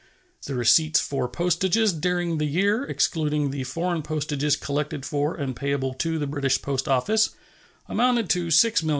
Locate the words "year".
2.47-2.85